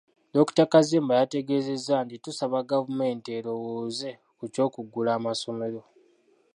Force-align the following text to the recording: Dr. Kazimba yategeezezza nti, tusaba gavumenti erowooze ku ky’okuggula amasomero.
Dr. 0.35 0.65
Kazimba 0.71 1.13
yategeezezza 1.19 1.95
nti, 2.05 2.15
tusaba 2.23 2.67
gavumenti 2.71 3.29
erowooze 3.37 4.09
ku 4.37 4.45
ky’okuggula 4.53 5.09
amasomero. 5.17 5.81